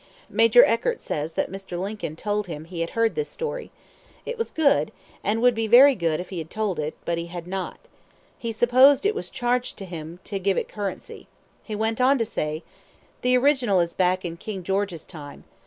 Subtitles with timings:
[0.31, 1.77] Major Eckert says that Mr.
[1.79, 3.69] Lincoln told him he had heard this story.
[4.25, 4.91] It was good,
[5.23, 7.77] and would be very good if he had told it but he did not.
[8.39, 11.27] He supposed it was "charged to him to give it currency."
[11.61, 12.63] He went on to say:
[13.21, 15.43] "The original is back in King George's time.